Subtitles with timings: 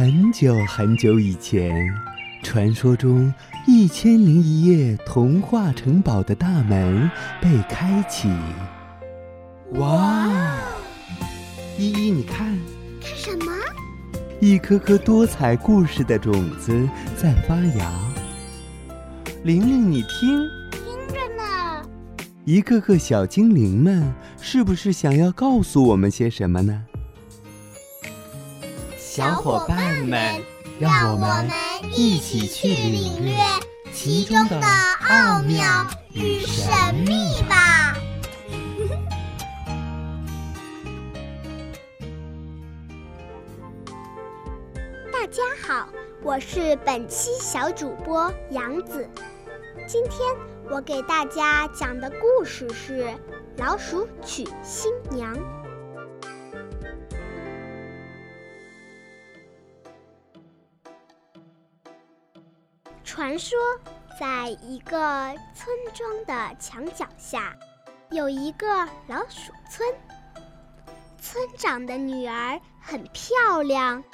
[0.00, 1.70] 很久很久以前，
[2.42, 3.26] 传说中
[3.66, 8.30] 《一千零一夜》童话城堡的大门被开启。
[9.72, 10.56] 哇！
[11.76, 12.58] 依依，你看，
[12.98, 13.52] 看什么？
[14.40, 17.92] 一颗颗多彩故事的种子在发芽。
[19.44, 21.86] 玲玲，你听，听着呢。
[22.46, 26.84] 一个个小精灵们，是不是想要告诉我们些什么呢？
[29.12, 30.40] 小伙伴们，
[30.78, 31.50] 让我们
[31.90, 33.34] 一起去领略
[33.92, 36.70] 其中的奥妙与神
[37.04, 37.90] 秘吧！
[45.12, 45.88] 大家好，
[46.22, 49.10] 我是本期小主播杨子。
[49.88, 50.20] 今天
[50.70, 53.02] 我给大家讲的故事是
[53.56, 55.34] 《老鼠娶新娘》。
[63.10, 63.58] 传说，
[64.20, 67.56] 在一个村庄的墙角下，
[68.12, 69.92] 有一个老鼠村。
[71.20, 74.04] 村长的女儿很漂亮，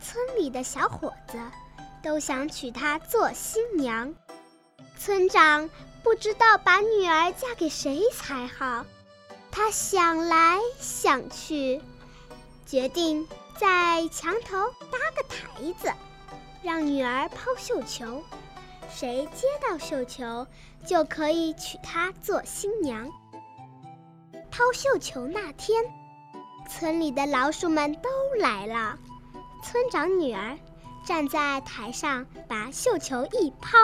[0.00, 1.38] 村里的小伙子
[2.02, 4.12] 都想娶她做新娘。
[4.98, 5.70] 村长
[6.02, 8.84] 不知道把女儿嫁给谁才好，
[9.52, 11.80] 他想来想去，
[12.66, 14.58] 决定在墙头
[14.90, 15.92] 搭个台子，
[16.62, 18.22] 让女儿抛绣球。
[18.90, 20.46] 谁接到绣球，
[20.84, 23.10] 就可以娶她做新娘。
[24.50, 25.84] 抛绣球那天，
[26.68, 28.98] 村里的老鼠们都来了。
[29.62, 30.58] 村长女儿
[31.06, 33.78] 站在台上，把绣球一抛，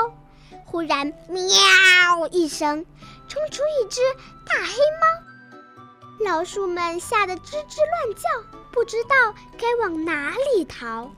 [0.64, 2.84] 忽然喵一声，
[3.28, 4.00] 冲出一只
[4.44, 6.24] 大黑猫。
[6.24, 11.10] 老鼠们吓得吱吱乱叫，不知道该往哪里逃。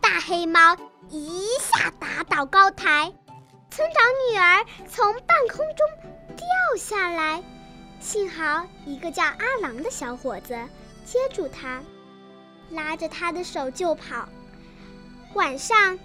[0.00, 0.76] 大黑猫
[1.10, 3.12] 一下打倒高台。
[3.70, 5.86] 村长女儿从半空中
[6.36, 6.46] 掉
[6.78, 7.42] 下来，
[8.00, 10.56] 幸好一个叫阿郎的小伙子
[11.04, 11.82] 接住她，
[12.70, 14.28] 拉着她的手就跑。
[15.34, 15.98] 晚上，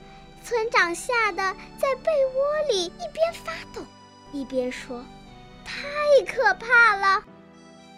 [0.43, 3.85] 村长吓得在被窝里一边发抖，
[4.31, 5.03] 一边说
[5.65, 5.83] ：“太
[6.25, 7.23] 可怕了！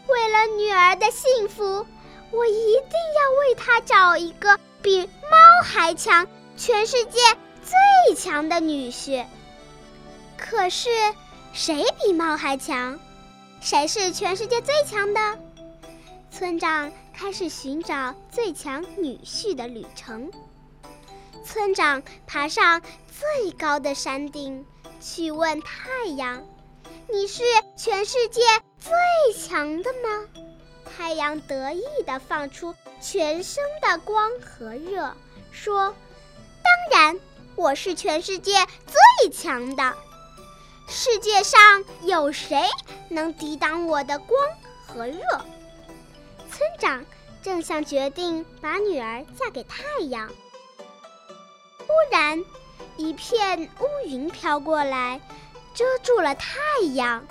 [0.07, 1.85] 为了女儿的幸福，
[2.31, 6.25] 我一定要为她找一个比猫还强、
[6.57, 7.19] 全世界
[7.61, 9.25] 最强的女婿。”
[10.37, 10.89] 可是，
[11.53, 12.99] 谁比猫还强？
[13.61, 15.39] 谁是全世界最强的？
[16.29, 20.31] 村长开始寻找最强女婿的旅程。
[21.43, 24.65] 村长爬上最高的山顶，
[24.99, 26.45] 去问太阳
[27.09, 27.43] ：“你是
[27.75, 28.41] 全世界
[28.77, 28.91] 最
[29.33, 30.27] 强的吗？”
[30.85, 35.13] 太阳得意地放出全身的光和热，
[35.51, 35.95] 说
[36.91, 37.19] ：“当然，
[37.55, 38.65] 我是全世界
[39.21, 39.95] 最强的。”
[40.89, 42.63] 世界上有谁
[43.09, 44.39] 能抵挡我的光
[44.85, 45.21] 和热？
[46.49, 47.05] 村长
[47.41, 50.29] 正想决定把女儿嫁给太阳，
[51.79, 52.43] 忽然
[52.95, 55.19] 一片乌云飘过来，
[55.73, 56.57] 遮住了太
[56.93, 57.25] 阳。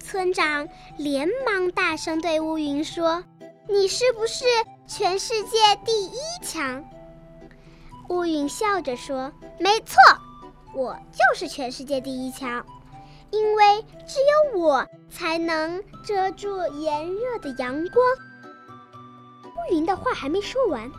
[0.00, 3.24] 村长连忙大声对乌云说
[3.68, 4.44] ：“你是不是
[4.86, 6.84] 全世界第一强？”
[8.08, 9.96] 乌云笑着说：“没错。”
[10.74, 12.64] 我就是全世界第一强，
[13.30, 14.18] 因为只
[14.52, 18.04] 有我才能遮住炎热的阳光。
[19.44, 20.90] 乌云的话还没说完，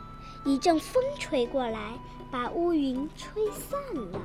[0.44, 1.94] 一阵风吹过来，
[2.32, 4.20] 把乌云吹散了。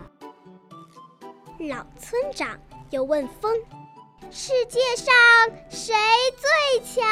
[1.58, 2.58] 老村长
[2.90, 3.54] 又问风
[4.32, 5.14] ：“世界上
[5.68, 5.94] 谁
[6.36, 7.04] 最强？”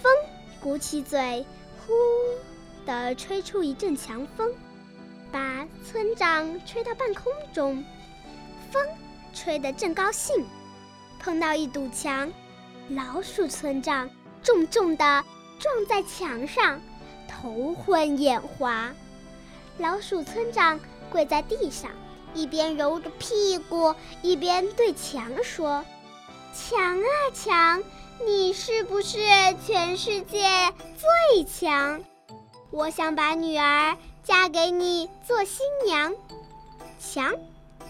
[0.00, 0.12] 风
[0.60, 1.44] 鼓起嘴，
[1.84, 1.92] 呼
[2.84, 4.52] 的吹出一阵强风。
[5.30, 7.82] 把村长吹到半空中，
[8.70, 8.86] 风
[9.32, 10.46] 吹得正高兴，
[11.18, 12.30] 碰到一堵墙，
[12.90, 14.10] 老鼠村长
[14.42, 15.24] 重重地
[15.58, 16.78] 撞在墙上，
[17.26, 18.92] 头昏眼花。
[19.78, 20.78] 老鼠村长
[21.10, 21.90] 跪在地上，
[22.34, 25.82] 一边揉着屁股，一边对墙说
[26.52, 27.82] ：“墙啊墙，
[28.26, 29.18] 你是不是
[29.66, 30.46] 全世界
[31.32, 32.04] 最强？
[32.72, 36.14] 我想把女儿。”嫁给你做新娘，
[37.00, 37.34] 强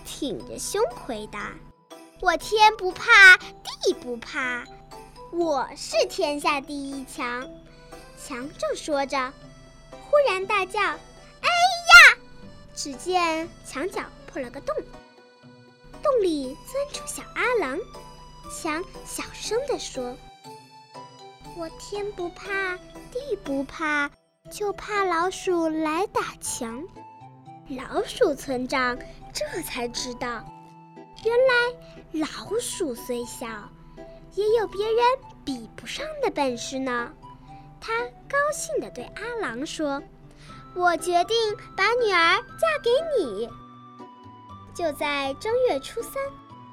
[0.02, 1.52] 挺着胸回答
[2.22, 4.64] ：“我天不怕地不怕，
[5.30, 7.46] 我是天下第一强。”
[8.16, 9.30] 强正说着，
[9.90, 12.16] 忽然大叫：“哎呀！”
[12.74, 14.74] 只见墙角破了个洞，
[16.02, 17.78] 洞里钻出小阿郎。
[18.50, 20.16] 强小声地说
[21.58, 22.78] ：“我天不怕
[23.10, 24.10] 地不怕。”
[24.52, 26.84] 就怕老鼠来打墙。
[27.68, 28.98] 老鼠村长
[29.32, 30.44] 这才知道，
[31.24, 33.46] 原来老鼠虽小，
[34.34, 34.96] 也有别人
[35.42, 37.10] 比不上的本事呢。
[37.80, 37.92] 他
[38.28, 40.02] 高兴地对阿郎说
[40.76, 41.36] ：“我决定
[41.74, 43.48] 把女儿嫁给你。”
[44.76, 46.12] 就在正月初三，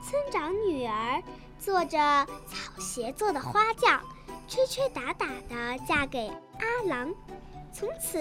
[0.04, 1.24] 村长女儿
[1.58, 1.98] 坐着
[2.46, 4.02] 草鞋做的花轿，
[4.50, 6.30] 吹吹打打地嫁给
[6.60, 7.14] 阿郎。
[7.72, 8.20] 从此，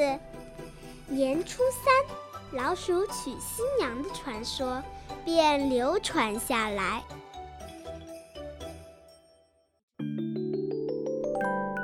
[1.08, 2.16] 年初三。
[2.52, 4.82] 老鼠娶新娘的传说
[5.22, 7.02] 便流传下来。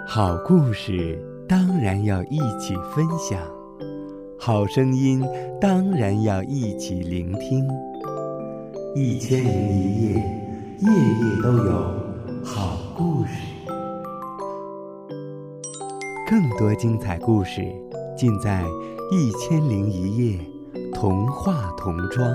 [0.09, 3.39] 好故事当然要一起分享，
[4.41, 5.23] 好声音
[5.61, 7.69] 当然要一起聆听。
[8.95, 10.15] 一千零一夜，
[10.79, 11.73] 夜夜都有
[12.43, 13.54] 好故事。
[16.35, 17.65] 更多精彩故事
[18.17, 18.61] 尽在
[19.13, 20.37] 《一千零一夜》。
[20.93, 22.29] 童话童装。